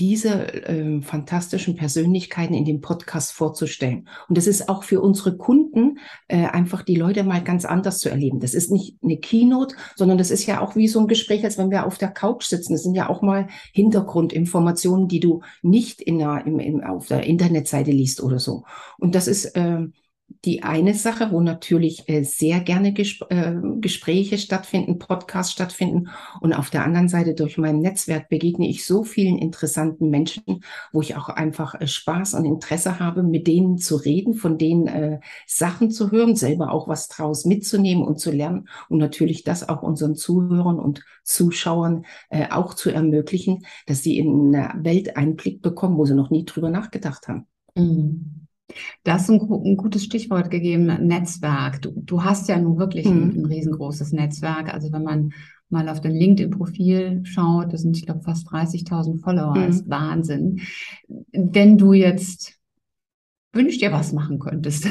diese 0.00 0.52
äh, 0.66 1.02
fantastischen 1.02 1.76
Persönlichkeiten 1.76 2.54
in 2.54 2.64
dem 2.64 2.80
Podcast 2.80 3.32
vorzustellen. 3.32 4.08
Und 4.28 4.38
das 4.38 4.46
ist 4.46 4.68
auch 4.68 4.82
für 4.82 5.00
unsere 5.00 5.36
Kunden 5.36 5.98
äh, 6.26 6.46
einfach 6.46 6.82
die 6.82 6.96
Leute 6.96 7.22
mal 7.22 7.42
ganz 7.44 7.66
anders 7.66 7.98
zu 7.98 8.08
erleben. 8.08 8.40
Das 8.40 8.54
ist 8.54 8.70
nicht 8.70 8.96
eine 9.02 9.18
Keynote, 9.18 9.76
sondern 9.94 10.16
das 10.16 10.30
ist 10.30 10.46
ja 10.46 10.60
auch 10.60 10.74
wie 10.74 10.88
so 10.88 11.00
ein 11.00 11.06
Gespräch, 11.06 11.44
als 11.44 11.58
wenn 11.58 11.70
wir 11.70 11.86
auf 11.86 11.98
der 11.98 12.08
Couch 12.08 12.44
sitzen. 12.44 12.72
Das 12.72 12.82
sind 12.82 12.94
ja 12.94 13.10
auch 13.10 13.20
mal 13.20 13.48
Hintergrundinformationen, 13.72 15.06
die 15.06 15.20
du 15.20 15.42
nicht 15.62 16.00
in 16.00 16.18
der, 16.18 16.44
im, 16.46 16.58
im, 16.58 16.80
auf 16.82 17.06
der 17.06 17.24
Internetseite 17.24 17.90
liest 17.90 18.22
oder 18.22 18.38
so. 18.38 18.64
Und 18.98 19.14
das 19.14 19.28
ist 19.28 19.54
äh, 19.54 19.86
die 20.44 20.62
eine 20.62 20.94
Sache, 20.94 21.30
wo 21.32 21.40
natürlich 21.40 22.08
äh, 22.08 22.22
sehr 22.22 22.60
gerne 22.60 22.92
Gesp 22.92 23.24
äh, 23.30 23.54
Gespräche 23.80 24.38
stattfinden, 24.38 24.98
Podcasts 24.98 25.52
stattfinden. 25.52 26.08
Und 26.40 26.52
auf 26.52 26.70
der 26.70 26.84
anderen 26.84 27.08
Seite 27.08 27.34
durch 27.34 27.58
mein 27.58 27.80
Netzwerk 27.80 28.28
begegne 28.28 28.68
ich 28.68 28.86
so 28.86 29.04
vielen 29.04 29.38
interessanten 29.38 30.08
Menschen, 30.10 30.62
wo 30.92 31.02
ich 31.02 31.16
auch 31.16 31.28
einfach 31.28 31.74
äh, 31.74 31.86
Spaß 31.86 32.34
und 32.34 32.44
Interesse 32.44 32.98
habe, 32.98 33.22
mit 33.22 33.46
denen 33.46 33.78
zu 33.78 33.96
reden, 33.96 34.34
von 34.34 34.58
denen 34.58 34.86
äh, 34.86 35.20
Sachen 35.46 35.90
zu 35.90 36.10
hören, 36.10 36.36
selber 36.36 36.72
auch 36.72 36.88
was 36.88 37.08
draus 37.08 37.44
mitzunehmen 37.44 38.04
und 38.04 38.18
zu 38.18 38.30
lernen 38.30 38.68
und 38.88 38.98
natürlich 38.98 39.44
das 39.44 39.68
auch 39.68 39.82
unseren 39.82 40.14
Zuhörern 40.14 40.78
und 40.78 41.04
Zuschauern 41.24 42.04
äh, 42.30 42.48
auch 42.50 42.74
zu 42.74 42.90
ermöglichen, 42.90 43.64
dass 43.86 44.02
sie 44.02 44.18
in 44.18 44.54
eine 44.54 44.72
Welt 44.84 45.16
Einblick 45.16 45.62
bekommen, 45.62 45.98
wo 45.98 46.04
sie 46.04 46.14
noch 46.14 46.30
nie 46.30 46.44
drüber 46.44 46.70
nachgedacht 46.70 47.28
haben. 47.28 47.46
Mhm. 47.74 48.39
Das 49.04 49.22
ist 49.22 49.30
ein, 49.30 49.40
ein, 49.40 49.76
gutes 49.76 50.04
Stichwort 50.04 50.50
gegeben, 50.50 50.86
Netzwerk. 51.06 51.82
Du, 51.82 51.92
du 51.96 52.24
hast 52.24 52.48
ja 52.48 52.58
nun 52.58 52.78
wirklich 52.78 53.06
mhm. 53.06 53.22
ein, 53.22 53.36
ein, 53.38 53.46
riesengroßes 53.46 54.12
Netzwerk. 54.12 54.72
Also 54.72 54.92
wenn 54.92 55.02
man 55.02 55.32
mal 55.68 55.88
auf 55.88 56.00
dein 56.00 56.14
LinkedIn-Profil 56.14 57.20
schaut, 57.24 57.72
das 57.72 57.82
sind, 57.82 57.96
ich 57.96 58.06
glaube, 58.06 58.22
fast 58.22 58.48
30.000 58.48 59.20
Follower. 59.20 59.56
Mhm. 59.56 59.66
Das 59.66 59.76
ist 59.76 59.90
Wahnsinn. 59.90 60.60
Wenn 61.32 61.78
du 61.78 61.92
jetzt 61.92 62.60
wünschst 63.52 63.80
dir 63.80 63.92
was 63.92 64.12
machen 64.12 64.38
könntest 64.38 64.86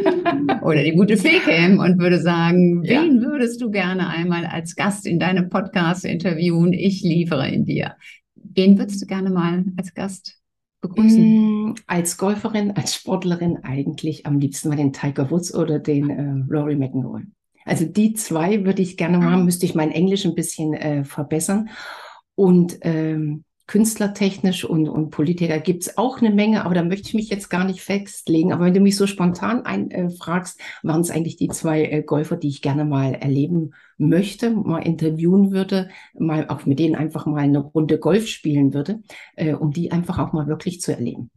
oder 0.62 0.82
die 0.82 0.94
gute 0.94 1.16
Fee 1.16 1.40
käme 1.40 1.80
und 1.80 1.98
würde 1.98 2.20
sagen, 2.20 2.82
wen 2.82 3.16
ja. 3.16 3.22
würdest 3.22 3.62
du 3.62 3.70
gerne 3.70 4.08
einmal 4.08 4.44
als 4.44 4.76
Gast 4.76 5.06
in 5.06 5.18
deinem 5.18 5.48
Podcast 5.48 6.04
interviewen? 6.04 6.72
Ich 6.72 7.02
liefere 7.02 7.48
in 7.48 7.64
dir. 7.64 7.94
Wen 8.34 8.78
würdest 8.78 9.00
du 9.02 9.06
gerne 9.06 9.30
mal 9.30 9.64
als 9.76 9.94
Gast 9.94 10.38
begrüßen? 10.88 11.70
Mm, 11.70 11.74
als 11.86 12.16
Golferin, 12.16 12.72
als 12.72 12.94
Sportlerin 12.94 13.58
eigentlich 13.62 14.26
am 14.26 14.38
liebsten 14.38 14.68
mal 14.68 14.76
den 14.76 14.92
Tiger 14.92 15.30
Woods 15.30 15.54
oder 15.54 15.78
den 15.78 16.10
äh, 16.10 16.54
Rory 16.54 16.76
McIlroy. 16.76 17.22
Also 17.64 17.86
die 17.86 18.12
zwei 18.12 18.64
würde 18.64 18.82
ich 18.82 18.96
gerne 18.96 19.18
machen, 19.18 19.40
ah. 19.40 19.44
müsste 19.44 19.66
ich 19.66 19.74
mein 19.74 19.90
Englisch 19.90 20.24
ein 20.26 20.34
bisschen 20.34 20.74
äh, 20.74 21.04
verbessern. 21.04 21.70
Und 22.34 22.78
ähm, 22.82 23.44
künstlertechnisch 23.66 24.64
und, 24.64 24.88
und 24.88 25.10
Politiker 25.10 25.58
gibt 25.58 25.84
es 25.84 25.96
auch 25.96 26.18
eine 26.20 26.30
Menge, 26.30 26.64
aber 26.64 26.74
da 26.74 26.82
möchte 26.82 27.08
ich 27.08 27.14
mich 27.14 27.30
jetzt 27.30 27.48
gar 27.48 27.64
nicht 27.64 27.80
festlegen. 27.80 28.52
Aber 28.52 28.66
wenn 28.66 28.74
du 28.74 28.80
mich 28.80 28.96
so 28.96 29.06
spontan 29.06 29.64
ein, 29.64 29.90
äh, 29.90 30.08
waren 30.08 31.00
es 31.00 31.10
eigentlich 31.10 31.36
die 31.36 31.48
zwei 31.48 31.84
äh, 31.84 32.02
Golfer, 32.02 32.36
die 32.36 32.48
ich 32.48 32.60
gerne 32.60 32.84
mal 32.84 33.14
erleben 33.14 33.74
möchte, 33.96 34.50
mal 34.50 34.80
interviewen 34.80 35.50
würde, 35.50 35.88
mal 36.18 36.48
auch 36.48 36.66
mit 36.66 36.78
denen 36.78 36.94
einfach 36.94 37.24
mal 37.24 37.38
eine 37.38 37.60
Runde 37.60 37.98
Golf 37.98 38.26
spielen 38.26 38.74
würde, 38.74 39.00
äh, 39.36 39.54
um 39.54 39.70
die 39.70 39.92
einfach 39.92 40.18
auch 40.18 40.32
mal 40.32 40.46
wirklich 40.46 40.80
zu 40.80 40.92
erleben. 40.92 41.30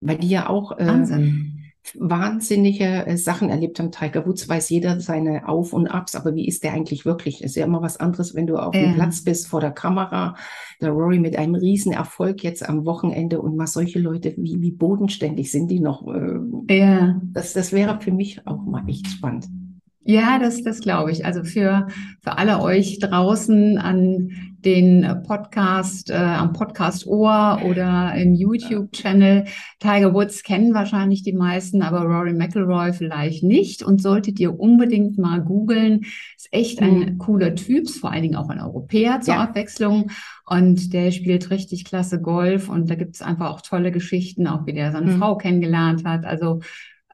Weil 0.00 0.18
die 0.18 0.28
ja 0.28 0.48
auch 0.48 0.78
äh, 0.78 0.86
Wahnsinn 0.86 1.61
wahnsinnige 1.98 3.06
äh, 3.06 3.16
Sachen 3.16 3.50
erlebt 3.50 3.78
haben. 3.78 3.92
Tiger 3.92 4.26
Woods 4.26 4.48
weiß 4.48 4.70
jeder 4.70 5.00
seine 5.00 5.48
Auf 5.48 5.72
und 5.72 5.88
Abs, 5.88 6.14
aber 6.14 6.34
wie 6.34 6.46
ist 6.46 6.64
der 6.64 6.72
eigentlich 6.72 7.04
wirklich? 7.04 7.42
Ist 7.42 7.56
ja 7.56 7.64
immer 7.64 7.82
was 7.82 7.98
anderes, 7.98 8.34
wenn 8.34 8.46
du 8.46 8.56
auf 8.56 8.72
dem 8.72 8.94
Platz 8.94 9.22
bist 9.22 9.48
vor 9.48 9.60
der 9.60 9.72
Kamera. 9.72 10.36
Der 10.80 10.90
Rory 10.90 11.18
mit 11.18 11.36
einem 11.36 11.54
riesen 11.54 11.92
Erfolg 11.92 12.42
jetzt 12.42 12.68
am 12.68 12.84
Wochenende 12.86 13.40
und 13.40 13.56
mal 13.56 13.66
solche 13.66 13.98
Leute, 13.98 14.34
wie, 14.36 14.60
wie 14.60 14.72
bodenständig 14.72 15.50
sind 15.50 15.70
die 15.70 15.80
noch? 15.80 16.06
Äh, 16.06 16.76
ja. 16.76 17.20
Das, 17.32 17.52
das 17.52 17.72
wäre 17.72 18.00
für 18.00 18.12
mich 18.12 18.46
auch 18.46 18.62
mal 18.64 18.88
echt 18.88 19.06
spannend. 19.08 19.48
Ja, 20.04 20.38
das, 20.40 20.62
das 20.62 20.80
glaube 20.80 21.12
ich. 21.12 21.24
Also 21.24 21.44
für, 21.44 21.86
für 22.22 22.36
alle 22.36 22.60
euch 22.60 22.98
draußen 22.98 23.78
an 23.78 24.30
den 24.64 25.22
Podcast, 25.24 26.10
äh, 26.10 26.14
am 26.14 26.52
Podcast 26.52 27.06
Ohr 27.06 27.60
oder 27.64 28.14
im 28.16 28.34
YouTube-Channel. 28.34 29.44
Tiger 29.78 30.12
Woods 30.12 30.42
kennen 30.42 30.74
wahrscheinlich 30.74 31.22
die 31.22 31.32
meisten, 31.32 31.82
aber 31.82 32.02
Rory 32.02 32.32
McIlroy 32.32 32.92
vielleicht 32.92 33.44
nicht. 33.44 33.82
Und 33.84 34.02
solltet 34.02 34.40
ihr 34.40 34.58
unbedingt 34.58 35.18
mal 35.18 35.40
googeln. 35.40 36.00
Ist 36.36 36.48
echt 36.50 36.80
ein 36.82 36.98
mhm. 36.98 37.18
cooler 37.18 37.54
Typ, 37.54 37.88
vor 37.88 38.10
allen 38.10 38.22
Dingen 38.22 38.36
auch 38.36 38.48
ein 38.48 38.60
Europäer 38.60 39.20
zur 39.20 39.34
ja. 39.34 39.42
Abwechslung. 39.42 40.10
Und 40.46 40.92
der 40.92 41.12
spielt 41.12 41.50
richtig 41.50 41.84
klasse 41.84 42.20
Golf. 42.20 42.68
Und 42.68 42.90
da 42.90 42.96
gibt 42.96 43.14
es 43.14 43.22
einfach 43.22 43.50
auch 43.50 43.60
tolle 43.60 43.92
Geschichten, 43.92 44.48
auch 44.48 44.66
wie 44.66 44.72
der 44.72 44.90
seine 44.90 45.12
mhm. 45.12 45.18
Frau 45.18 45.36
kennengelernt 45.36 46.04
hat. 46.04 46.24
Also 46.24 46.60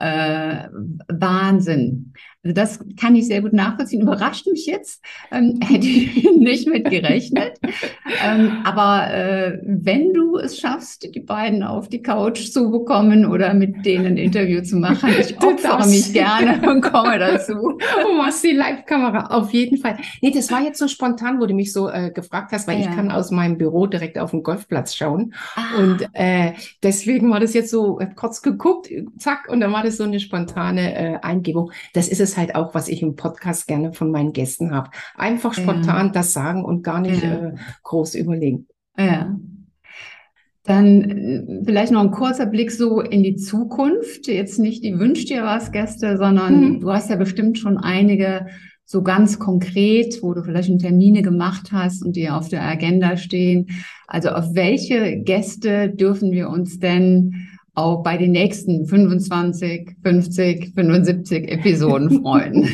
äh, 0.01 0.69
Wahnsinn. 1.09 2.13
Also 2.49 2.55
das 2.55 2.81
kann 2.99 3.15
ich 3.15 3.27
sehr 3.27 3.43
gut 3.43 3.53
nachvollziehen. 3.53 4.01
Überrascht 4.01 4.47
mich 4.47 4.65
jetzt, 4.65 5.05
ähm, 5.31 5.61
hätte 5.63 5.87
ich 5.87 6.25
nicht 6.39 6.67
mit 6.67 6.89
gerechnet. 6.89 7.61
ähm, 8.25 8.63
aber 8.65 9.13
äh, 9.13 9.59
wenn 9.65 10.15
du 10.15 10.39
es 10.39 10.59
schaffst, 10.59 11.15
die 11.15 11.21
beiden 11.21 11.63
auf 11.63 11.91
die 11.91 12.01
Couch 12.01 12.51
zu 12.51 12.71
bekommen 12.71 13.27
oder 13.27 13.53
mit 13.53 13.85
denen 13.85 14.07
ein 14.07 14.17
Interview 14.17 14.63
zu 14.63 14.77
machen, 14.77 15.11
ich 15.21 15.37
opfere 15.43 15.87
mich 15.87 16.11
gerne 16.15 16.67
und 16.71 16.81
komme 16.81 17.19
dazu. 17.19 17.79
Du 18.03 18.17
machst 18.17 18.43
die 18.43 18.53
Live-Kamera, 18.53 19.27
auf 19.27 19.53
jeden 19.53 19.77
Fall. 19.77 19.99
Nee, 20.23 20.31
das 20.31 20.51
war 20.51 20.63
jetzt 20.63 20.79
so 20.79 20.89
spontan, 20.89 21.39
wo 21.39 21.45
du 21.45 21.53
mich 21.53 21.75
so 21.75 21.91
äh, 21.91 22.11
gefragt 22.11 22.53
hast, 22.53 22.67
weil 22.67 22.81
ja. 22.81 22.89
ich 22.89 22.97
kann 22.97 23.11
aus 23.11 23.31
meinem 23.31 23.59
Büro 23.59 23.87
direkt 23.87 24.19
auf 24.19 24.31
den 24.31 24.43
Golfplatz 24.43 24.95
schauen. 24.95 25.35
Ah. 25.55 25.83
Und 25.83 26.09
äh, 26.15 26.55
deswegen 26.83 27.31
war 27.31 27.41
das 27.41 27.53
jetzt 27.53 27.71
so 27.71 28.01
äh, 28.01 28.07
kurz 28.17 28.41
geguckt, 28.41 28.89
zack, 29.19 29.49
und 29.51 29.61
dann 29.61 29.71
war 29.71 29.83
das 29.83 29.99
so 29.99 30.05
eine 30.05 30.19
spontane 30.19 30.95
äh, 30.95 31.19
Eingebung. 31.21 31.73
Das 31.93 32.09
ist 32.09 32.23
es 32.23 32.38
halt 32.39 32.55
auch, 32.55 32.75
was 32.75 32.89
ich 32.89 33.03
im 33.03 33.17
Podcast 33.17 33.67
gerne 33.67 33.93
von 33.93 34.11
meinen 34.11 34.33
Gästen 34.33 34.75
habe. 34.75 34.91
Einfach 35.17 35.53
spontan 35.53 36.07
ja. 36.07 36.13
das 36.13 36.33
sagen 36.33 36.65
und 36.65 36.83
gar 36.83 37.01
nicht 37.01 37.23
ja. 37.23 37.49
äh, 37.49 37.55
groß 37.83 38.15
überlegen. 38.15 38.67
Ja. 38.97 39.37
Dann 40.65 41.03
äh, 41.03 41.65
vielleicht 41.65 41.93
noch 41.93 42.03
ein 42.03 42.11
kurzer 42.11 42.47
Blick 42.47 42.71
so 42.71 43.01
in 43.01 43.23
die 43.23 43.37
Zukunft. 43.37 44.27
Jetzt 44.27 44.59
nicht 44.59 44.85
die 44.85 44.99
Wünsch 44.99 45.27
dir 45.27 45.43
was 45.43 45.73
Gäste, 45.73 46.17
sondern 46.17 46.61
mhm. 46.61 46.81
du 46.81 46.93
hast 46.93 47.11
ja 47.11 47.17
bestimmt 47.17 47.59
schon 47.59 47.79
einige 47.79 48.47
so 48.91 49.03
ganz 49.03 49.39
konkret, 49.39 50.23
wo 50.23 50.33
du 50.33 50.43
vielleicht 50.43 50.69
schon 50.69 50.79
Termine 50.79 51.21
gemacht 51.21 51.73
hast 51.73 52.03
und 52.03 52.17
die 52.17 52.31
auf 52.31 52.49
der 52.49 52.63
Agenda 52.63 53.19
stehen. 53.19 53.67
Also 54.07 54.31
auf 54.31 54.55
welche 54.55 55.19
Gäste 55.19 55.91
dürfen 55.91 56.33
wir 56.33 56.49
uns 56.49 56.79
denn 56.79 57.49
auch 57.79 58.03
bei 58.03 58.17
den 58.17 58.33
nächsten 58.33 58.87
25, 58.87 59.97
50, 60.03 60.75
75 60.75 61.49
Episoden 61.49 62.11
freuen. 62.23 62.69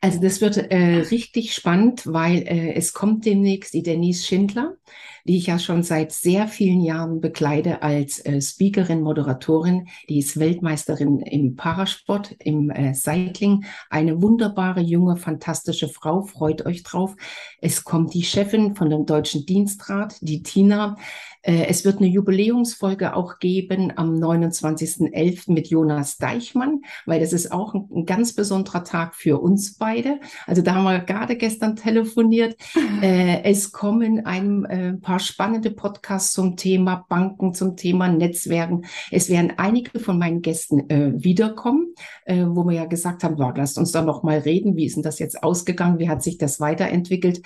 Also 0.00 0.20
das 0.20 0.40
wird 0.40 0.56
äh, 0.56 1.04
richtig 1.10 1.54
spannend, 1.54 2.02
weil 2.06 2.38
äh, 2.42 2.74
es 2.74 2.92
kommt 2.92 3.24
demnächst 3.26 3.74
die 3.74 3.82
Denise 3.82 4.24
Schindler, 4.24 4.76
die 5.24 5.36
ich 5.36 5.46
ja 5.48 5.58
schon 5.58 5.82
seit 5.82 6.12
sehr 6.12 6.46
vielen 6.46 6.80
Jahren 6.80 7.20
bekleide 7.20 7.82
als 7.82 8.24
äh, 8.24 8.40
Speakerin, 8.40 9.02
Moderatorin. 9.02 9.88
Die 10.08 10.20
ist 10.20 10.38
Weltmeisterin 10.38 11.18
im 11.20 11.56
Parasport, 11.56 12.36
im 12.38 12.70
äh, 12.70 12.94
Cycling. 12.94 13.64
Eine 13.90 14.22
wunderbare, 14.22 14.80
junge, 14.80 15.16
fantastische 15.16 15.88
Frau. 15.88 16.22
Freut 16.22 16.64
euch 16.64 16.84
drauf. 16.84 17.16
Es 17.60 17.84
kommt 17.84 18.14
die 18.14 18.22
Chefin 18.22 18.74
von 18.76 18.90
dem 18.90 19.04
Deutschen 19.04 19.44
Dienstrat, 19.44 20.16
die 20.20 20.42
Tina. 20.42 20.96
Äh, 21.42 21.66
es 21.66 21.84
wird 21.84 21.98
eine 21.98 22.06
Jubiläumsfolge 22.06 23.14
auch 23.14 23.38
geben 23.38 23.92
am 23.96 24.14
29.11. 24.14 25.52
mit 25.52 25.68
Jonas 25.68 26.18
Deichmann, 26.18 26.82
weil 27.06 27.20
das 27.20 27.32
ist 27.32 27.50
auch 27.50 27.74
ein, 27.74 28.06
ganz 28.06 28.32
besonderer 28.32 28.84
Tag 28.84 29.14
für 29.14 29.40
uns 29.40 29.74
beide. 29.74 30.20
Also 30.46 30.62
da 30.62 30.74
haben 30.74 30.84
wir 30.84 31.00
gerade 31.00 31.36
gestern 31.36 31.76
telefoniert. 31.76 32.56
Äh, 33.00 33.44
es 33.44 33.70
kommen 33.70 34.26
ein 34.26 34.64
äh, 34.64 34.92
paar 34.94 35.20
spannende 35.20 35.70
Podcasts 35.70 36.32
zum 36.32 36.56
Thema 36.56 37.06
Banken, 37.08 37.54
zum 37.54 37.76
Thema 37.76 38.08
Netzwerken. 38.08 38.86
Es 39.12 39.28
werden 39.28 39.52
einige 39.56 40.00
von 40.00 40.18
meinen 40.18 40.42
Gästen 40.42 40.88
wiederkommen, 41.22 41.94
wo 42.26 42.64
wir 42.64 42.74
ja 42.74 42.84
gesagt 42.86 43.22
haben, 43.22 43.36
lasst 43.36 43.78
uns 43.78 43.92
da 43.92 44.02
noch 44.02 44.22
mal 44.22 44.38
reden. 44.38 44.76
Wie 44.76 44.86
ist 44.86 44.96
denn 44.96 45.02
das 45.02 45.18
jetzt 45.18 45.42
ausgegangen? 45.42 45.98
Wie 45.98 46.08
hat 46.08 46.22
sich 46.22 46.38
das 46.38 46.60
weiterentwickelt? 46.60 47.42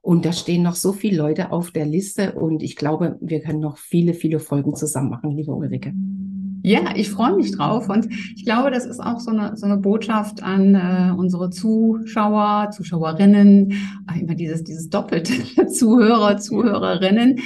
Und 0.00 0.24
da 0.24 0.32
stehen 0.32 0.62
noch 0.62 0.74
so 0.74 0.92
viele 0.92 1.18
Leute 1.18 1.52
auf 1.52 1.70
der 1.70 1.84
Liste 1.84 2.32
und 2.32 2.62
ich 2.62 2.76
glaube, 2.76 3.18
wir 3.20 3.40
können 3.40 3.60
noch 3.60 3.76
viele, 3.76 4.14
viele 4.14 4.38
Folgen 4.38 4.74
zusammen 4.74 5.10
machen, 5.10 5.36
liebe 5.36 5.52
Ulrike. 5.52 5.92
Ja, 6.62 6.94
ich 6.96 7.10
freue 7.10 7.36
mich 7.36 7.52
drauf 7.52 7.88
und 7.88 8.08
ich 8.10 8.44
glaube, 8.44 8.70
das 8.70 8.84
ist 8.84 9.00
auch 9.00 9.20
so 9.20 9.30
eine, 9.30 9.56
so 9.56 9.66
eine 9.66 9.76
Botschaft 9.76 10.42
an 10.42 10.74
äh, 10.74 11.12
unsere 11.16 11.50
Zuschauer, 11.50 12.70
Zuschauerinnen, 12.72 13.72
äh, 14.12 14.20
immer 14.20 14.34
dieses, 14.34 14.64
dieses 14.64 14.88
doppelte 14.88 15.32
Zuhörer, 15.68 16.36
Zuhörerinnen. 16.38 17.40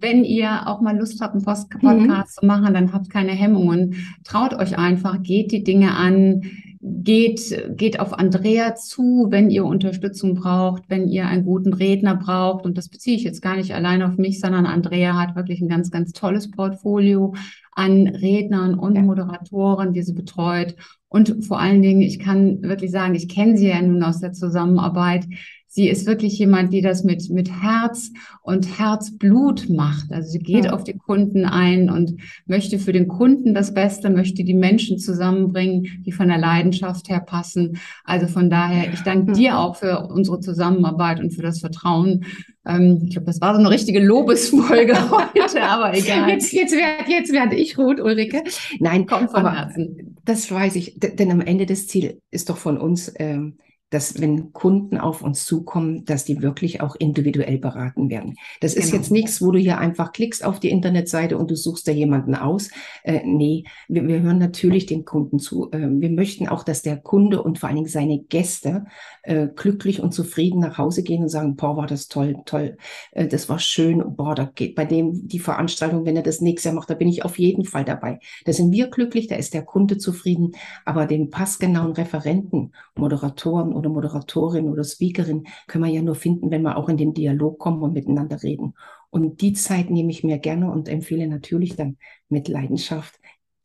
Wenn 0.00 0.24
ihr 0.24 0.68
auch 0.68 0.80
mal 0.80 0.98
Lust 0.98 1.20
habt, 1.20 1.34
einen 1.34 1.44
Post 1.44 1.72
mhm. 1.74 1.80
Podcast 1.80 2.36
mhm. 2.36 2.40
zu 2.40 2.46
machen, 2.46 2.74
dann 2.74 2.92
habt 2.92 3.10
keine 3.10 3.32
Hemmungen. 3.32 3.94
Traut 4.24 4.54
euch 4.54 4.78
einfach, 4.78 5.22
geht 5.22 5.52
die 5.52 5.64
Dinge 5.64 5.94
an 5.94 6.42
geht, 6.82 7.76
geht 7.76 8.00
auf 8.00 8.12
Andrea 8.18 8.74
zu, 8.74 9.28
wenn 9.30 9.50
ihr 9.50 9.64
Unterstützung 9.64 10.34
braucht, 10.34 10.82
wenn 10.88 11.08
ihr 11.08 11.26
einen 11.26 11.44
guten 11.44 11.72
Redner 11.72 12.16
braucht. 12.16 12.64
Und 12.64 12.76
das 12.76 12.88
beziehe 12.88 13.16
ich 13.16 13.22
jetzt 13.22 13.40
gar 13.40 13.56
nicht 13.56 13.72
allein 13.72 14.02
auf 14.02 14.16
mich, 14.16 14.40
sondern 14.40 14.66
Andrea 14.66 15.16
hat 15.16 15.36
wirklich 15.36 15.60
ein 15.60 15.68
ganz, 15.68 15.92
ganz 15.92 16.12
tolles 16.12 16.50
Portfolio 16.50 17.34
an 17.70 18.08
Rednern 18.08 18.78
und 18.78 18.96
ja. 18.96 19.02
Moderatoren, 19.02 19.92
die 19.92 20.02
sie 20.02 20.12
betreut. 20.12 20.74
Und 21.08 21.44
vor 21.44 21.60
allen 21.60 21.82
Dingen, 21.82 22.02
ich 22.02 22.18
kann 22.18 22.62
wirklich 22.62 22.90
sagen, 22.90 23.14
ich 23.14 23.28
kenne 23.28 23.56
sie 23.56 23.68
ja 23.68 23.80
nun 23.80 24.02
aus 24.02 24.20
der 24.20 24.32
Zusammenarbeit. 24.32 25.26
Sie 25.72 25.88
ist 25.88 26.06
wirklich 26.06 26.38
jemand, 26.38 26.70
die 26.74 26.82
das 26.82 27.02
mit, 27.02 27.30
mit 27.30 27.50
Herz 27.50 28.10
und 28.42 28.78
Herzblut 28.78 29.70
macht. 29.70 30.12
Also 30.12 30.28
sie 30.32 30.38
geht 30.38 30.66
ja. 30.66 30.72
auf 30.74 30.84
die 30.84 30.98
Kunden 30.98 31.46
ein 31.46 31.88
und 31.88 32.20
möchte 32.44 32.78
für 32.78 32.92
den 32.92 33.08
Kunden 33.08 33.54
das 33.54 33.72
Beste, 33.72 34.10
möchte 34.10 34.44
die 34.44 34.52
Menschen 34.52 34.98
zusammenbringen, 34.98 36.02
die 36.04 36.12
von 36.12 36.28
der 36.28 36.36
Leidenschaft 36.36 37.08
her 37.08 37.20
passen. 37.20 37.78
Also 38.04 38.26
von 38.26 38.50
daher, 38.50 38.92
ich 38.92 39.00
danke 39.00 39.32
ja. 39.32 39.38
dir 39.38 39.58
auch 39.58 39.76
für 39.76 40.08
unsere 40.08 40.40
Zusammenarbeit 40.40 41.20
und 41.20 41.30
für 41.30 41.42
das 41.42 41.60
Vertrauen. 41.60 42.26
Ähm, 42.66 43.00
ich 43.04 43.12
glaube, 43.12 43.26
das 43.26 43.40
war 43.40 43.54
so 43.54 43.60
eine 43.60 43.70
richtige 43.70 44.00
Lobesfolge 44.00 44.94
heute, 45.10 45.62
aber 45.62 45.96
egal. 45.96 46.28
Jetzt, 46.28 46.52
jetzt 46.52 46.72
werde 46.72 47.10
jetzt 47.10 47.32
werd 47.32 47.54
ich 47.54 47.78
rot, 47.78 47.98
Ulrike. 47.98 48.44
Nein, 48.78 49.06
kommt 49.06 49.30
von 49.30 49.50
Herzen. 49.50 50.18
Das 50.26 50.50
weiß 50.50 50.76
ich, 50.76 51.00
denn 51.00 51.32
am 51.32 51.40
Ende 51.40 51.64
des 51.64 51.86
Ziel 51.86 52.20
ist 52.30 52.50
doch 52.50 52.58
von 52.58 52.76
uns, 52.76 53.10
ähm, 53.18 53.56
dass 53.92 54.20
wenn 54.20 54.52
Kunden 54.52 54.96
auf 54.96 55.22
uns 55.22 55.44
zukommen, 55.44 56.04
dass 56.06 56.24
die 56.24 56.40
wirklich 56.40 56.80
auch 56.80 56.96
individuell 56.96 57.58
beraten 57.58 58.08
werden. 58.08 58.36
Das 58.60 58.74
ist 58.74 58.86
genau. 58.86 58.96
jetzt 58.96 59.10
nichts, 59.10 59.42
wo 59.42 59.50
du 59.50 59.58
hier 59.58 59.78
einfach 59.78 60.12
klickst 60.12 60.44
auf 60.44 60.60
die 60.60 60.70
Internetseite 60.70 61.36
und 61.36 61.50
du 61.50 61.56
suchst 61.56 61.86
da 61.86 61.92
jemanden 61.92 62.34
aus. 62.34 62.70
Äh, 63.04 63.20
nee, 63.24 63.64
wir, 63.88 64.08
wir 64.08 64.22
hören 64.22 64.38
natürlich 64.38 64.86
den 64.86 65.04
Kunden 65.04 65.38
zu. 65.38 65.70
Äh, 65.72 65.88
wir 65.90 66.10
möchten 66.10 66.48
auch, 66.48 66.64
dass 66.64 66.80
der 66.80 66.96
Kunde 66.96 67.42
und 67.42 67.58
vor 67.58 67.68
allen 67.68 67.76
Dingen 67.76 67.88
seine 67.88 68.18
Gäste 68.18 68.86
äh, 69.24 69.48
glücklich 69.54 70.00
und 70.00 70.12
zufrieden 70.12 70.60
nach 70.60 70.78
Hause 70.78 71.02
gehen 71.02 71.22
und 71.22 71.28
sagen, 71.28 71.56
boah, 71.56 71.76
war 71.76 71.86
das 71.86 72.08
toll, 72.08 72.36
toll, 72.46 72.78
äh, 73.12 73.28
das 73.28 73.48
war 73.48 73.58
schön, 73.58 74.02
boah, 74.16 74.34
da 74.34 74.44
geht 74.44 74.74
bei 74.74 74.86
dem 74.86 75.28
die 75.28 75.38
Veranstaltung, 75.38 76.06
wenn 76.06 76.16
er 76.16 76.22
das 76.22 76.40
nächste 76.40 76.70
Jahr 76.70 76.76
macht, 76.76 76.88
da 76.88 76.94
bin 76.94 77.08
ich 77.08 77.24
auf 77.24 77.38
jeden 77.38 77.64
Fall 77.64 77.84
dabei. 77.84 78.20
Da 78.46 78.52
sind 78.52 78.72
wir 78.72 78.88
glücklich, 78.88 79.26
da 79.26 79.36
ist 79.36 79.52
der 79.52 79.62
Kunde 79.62 79.98
zufrieden, 79.98 80.52
aber 80.84 81.06
den 81.06 81.30
passgenauen 81.30 81.92
Referenten, 81.92 82.72
Moderatoren 82.96 83.72
oder 83.82 83.90
Moderatorin 83.90 84.68
oder 84.68 84.84
Speakerin 84.84 85.46
können 85.66 85.84
wir 85.84 85.90
ja 85.90 86.02
nur 86.02 86.14
finden, 86.14 86.50
wenn 86.50 86.62
wir 86.62 86.76
auch 86.76 86.88
in 86.88 86.96
den 86.96 87.14
Dialog 87.14 87.58
kommen 87.58 87.82
und 87.82 87.92
miteinander 87.92 88.42
reden. 88.42 88.74
Und 89.10 89.40
die 89.40 89.52
Zeit 89.52 89.90
nehme 89.90 90.10
ich 90.10 90.24
mir 90.24 90.38
gerne 90.38 90.70
und 90.70 90.88
empfehle 90.88 91.26
natürlich 91.26 91.76
dann 91.76 91.98
mit 92.28 92.48
Leidenschaft 92.48 93.18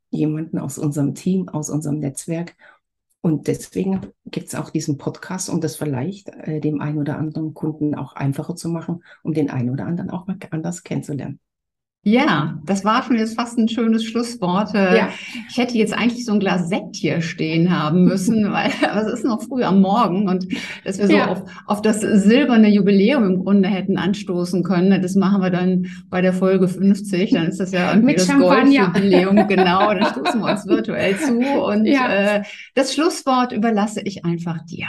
jemanden 0.10 0.58
aus 0.58 0.78
unserem 0.78 1.16
Team, 1.16 1.50
aus 1.50 1.70
unserem 1.70 2.00
Netzwerk. 2.00 2.56
Und 3.22 3.48
deswegen 3.48 4.02
gibt 4.26 4.48
es 4.48 4.56
auch 4.56 4.70
diesen 4.70 4.98
Podcast, 4.98 5.50
um 5.50 5.62
das 5.62 5.76
vielleicht 5.76 6.30
äh, 6.30 6.60
dem 6.60 6.82
einen 6.82 6.98
oder 6.98 7.18
anderen 7.18 7.54
Kunden 7.54 7.96
auch 7.96 8.14
einfacher 8.14 8.56
zu 8.56 8.70
machen, 8.70 9.04
um 9.24 9.34
den 9.34 9.50
einen 9.50 9.70
oder 9.70 9.86
anderen 9.86 10.10
auch 10.10 10.28
mal 10.28 10.38
anders 10.52 10.84
kennenzulernen. 10.84 11.40
Ja, 12.04 12.58
das 12.66 12.86
war 12.86 13.04
schon 13.04 13.18
jetzt 13.18 13.36
fast 13.36 13.58
ein 13.58 13.68
schönes 13.68 14.06
Schlusswort. 14.06 14.74
Äh, 14.74 14.98
ja. 14.98 15.10
Ich 15.50 15.58
hätte 15.58 15.78
jetzt 15.78 15.94
eigentlich 15.94 16.24
so 16.24 16.32
ein 16.32 16.40
Glas 16.40 16.70
Sekt 16.70 16.96
hier 16.96 17.20
stehen 17.22 17.78
haben 17.78 18.06
müssen, 18.06 18.50
weil 18.54 18.72
es 18.96 19.12
ist 19.12 19.26
noch 19.26 19.42
früh 19.42 19.64
am 19.64 19.82
Morgen 19.82 20.30
und 20.30 20.48
dass 20.86 21.00
wir 21.00 21.08
so 21.08 21.14
ja. 21.18 21.28
auf, 21.28 21.44
auf 21.66 21.82
das 21.82 22.00
silberne 22.00 22.70
Jubiläum 22.70 23.26
im 23.26 23.44
Grunde 23.44 23.68
hätten 23.68 23.98
anstoßen 23.98 24.64
können. 24.64 25.02
Das 25.02 25.16
machen 25.16 25.42
wir 25.42 25.50
dann 25.50 25.88
bei 26.10 26.22
der 26.22 26.32
Folge 26.32 26.70
50. 26.70 27.32
Dann 27.32 27.48
ist 27.48 27.60
das 27.60 27.74
ja 27.74 27.90
irgendwie 27.90 28.14
Mit 28.14 28.20
das 28.20 28.38
Goldjubiläum. 28.38 29.38
Genau, 29.48 29.94
dann 29.94 30.06
stoßen 30.06 30.42
wir 30.42 30.52
uns 30.52 30.68
virtuell 30.68 31.18
zu. 31.18 31.40
Und 31.40 31.86
ja. 31.86 32.08
äh, 32.10 32.44
das 32.76 32.94
Schlusswort 32.94 33.52
überlasse 33.52 34.02
ich 34.02 34.24
einfach 34.24 34.64
dir. 34.66 34.88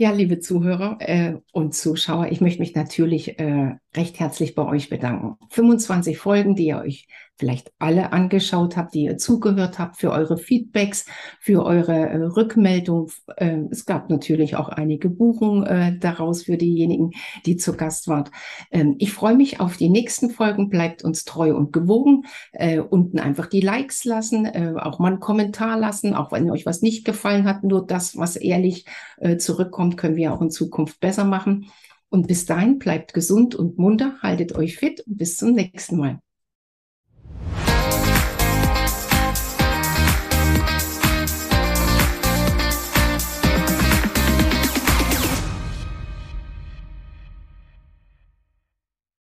Ja, 0.00 0.12
liebe 0.12 0.38
Zuhörer 0.38 0.98
äh, 1.00 1.38
und 1.50 1.74
Zuschauer, 1.74 2.28
ich 2.30 2.40
möchte 2.40 2.60
mich 2.60 2.72
natürlich 2.76 3.36
äh, 3.40 3.78
recht 3.96 4.20
herzlich 4.20 4.54
bei 4.54 4.64
euch 4.64 4.88
bedanken. 4.88 5.36
25 5.50 6.18
Folgen, 6.18 6.54
die 6.54 6.66
ihr 6.66 6.78
euch 6.78 7.08
vielleicht 7.38 7.72
alle 7.78 8.12
angeschaut 8.12 8.76
habt, 8.76 8.94
die 8.94 9.04
ihr 9.04 9.16
zugehört 9.16 9.78
habt, 9.78 9.96
für 9.96 10.10
eure 10.10 10.36
Feedbacks, 10.36 11.06
für 11.40 11.64
eure 11.64 11.94
äh, 11.94 12.16
Rückmeldung. 12.24 13.10
Äh, 13.36 13.60
es 13.70 13.86
gab 13.86 14.10
natürlich 14.10 14.56
auch 14.56 14.68
einige 14.68 15.08
Buchungen 15.08 15.64
äh, 15.64 15.98
daraus 15.98 16.42
für 16.42 16.56
diejenigen, 16.56 17.12
die 17.46 17.56
zu 17.56 17.74
Gast 17.74 18.08
waren. 18.08 18.28
Ähm, 18.72 18.96
ich 18.98 19.12
freue 19.12 19.36
mich 19.36 19.60
auf 19.60 19.76
die 19.76 19.88
nächsten 19.88 20.30
Folgen. 20.30 20.68
Bleibt 20.68 21.04
uns 21.04 21.24
treu 21.24 21.54
und 21.54 21.72
gewogen. 21.72 22.24
Äh, 22.52 22.80
unten 22.80 23.20
einfach 23.20 23.46
die 23.46 23.60
Likes 23.60 24.04
lassen, 24.04 24.44
äh, 24.44 24.74
auch 24.76 24.98
mal 24.98 25.12
einen 25.12 25.20
Kommentar 25.20 25.78
lassen, 25.78 26.14
auch 26.14 26.32
wenn 26.32 26.50
euch 26.50 26.66
was 26.66 26.82
nicht 26.82 27.04
gefallen 27.04 27.44
hat. 27.44 27.62
Nur 27.62 27.86
das, 27.86 28.16
was 28.16 28.36
ehrlich 28.36 28.84
äh, 29.18 29.36
zurückkommt, 29.36 29.96
können 29.96 30.16
wir 30.16 30.34
auch 30.34 30.42
in 30.42 30.50
Zukunft 30.50 30.98
besser 31.00 31.24
machen. 31.24 31.70
Und 32.10 32.26
bis 32.26 32.46
dahin 32.46 32.78
bleibt 32.78 33.12
gesund 33.12 33.54
und 33.54 33.78
munter, 33.78 34.16
haltet 34.22 34.54
euch 34.56 34.76
fit 34.76 35.00
und 35.06 35.18
bis 35.18 35.36
zum 35.36 35.52
nächsten 35.52 35.96
Mal. 35.98 36.20